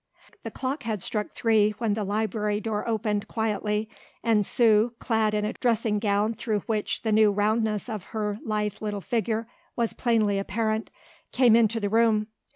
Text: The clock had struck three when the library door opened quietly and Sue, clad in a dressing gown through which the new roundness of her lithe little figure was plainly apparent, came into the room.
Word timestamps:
The 0.41 0.49
clock 0.49 0.81
had 0.81 0.99
struck 1.03 1.29
three 1.29 1.75
when 1.77 1.93
the 1.93 2.03
library 2.03 2.59
door 2.59 2.87
opened 2.89 3.27
quietly 3.27 3.87
and 4.23 4.43
Sue, 4.43 4.93
clad 4.97 5.35
in 5.35 5.45
a 5.45 5.53
dressing 5.53 5.99
gown 5.99 6.33
through 6.33 6.61
which 6.61 7.03
the 7.03 7.11
new 7.11 7.31
roundness 7.31 7.87
of 7.87 8.05
her 8.05 8.39
lithe 8.43 8.77
little 8.81 9.01
figure 9.01 9.47
was 9.75 9.93
plainly 9.93 10.39
apparent, 10.39 10.89
came 11.31 11.55
into 11.55 11.79
the 11.79 11.87
room. 11.87 12.25